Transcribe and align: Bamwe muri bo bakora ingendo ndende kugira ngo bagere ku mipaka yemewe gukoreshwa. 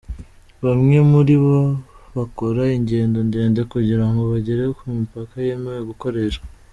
Bamwe 0.63 0.97
muri 1.11 1.35
bo 1.43 1.59
bakora 2.17 2.63
ingendo 2.77 3.17
ndende 3.27 3.61
kugira 3.71 4.05
ngo 4.09 4.21
bagere 4.31 4.63
ku 4.77 4.83
mipaka 4.97 5.35
yemewe 5.47 5.81
gukoreshwa. 5.91 6.45